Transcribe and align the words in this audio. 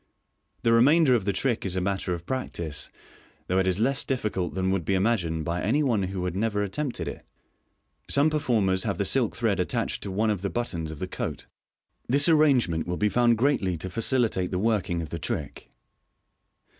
The 0.63 0.73
remainder 0.73 1.13
of 1.13 1.25
the 1.25 1.31
trick 1.31 1.63
is 1.63 1.75
a 1.75 1.79
matter 1.79 2.11
of 2.15 2.25
practice, 2.25 2.89
though 3.45 3.59
it 3.59 3.67
is 3.67 3.79
less 3.79 4.03
difficult 4.03 4.55
than 4.55 4.71
would 4.71 4.83
be 4.83 4.95
imagined 4.95 5.45
by 5.45 5.61
any 5.61 5.83
one 5.83 6.01
who 6.01 6.25
had 6.25 6.35
never 6.35 6.63
attempted 6.63 7.07
it. 7.07 7.23
Some 8.09 8.31
performers 8.31 8.83
have 8.83 8.97
the 8.97 9.05
silk 9.05 9.35
thread 9.35 9.59
attached 9.59 10.01
to 10.01 10.09
one 10.09 10.31
of 10.31 10.41
the 10.41 10.49
but 10.49 10.65
tons 10.69 10.89
of 10.89 10.97
the 10.97 11.07
coat. 11.07 11.45
This 12.09 12.27
arrangement 12.27 12.87
will 12.87 12.97
be 12.97 13.09
found 13.09 13.37
greatly 13.37 13.77
to 13.77 13.91
facilitate 13.91 14.49
the 14.49 14.57
working 14.57 15.03
of 15.03 15.09
the 15.09 15.19
trick. 15.19 15.69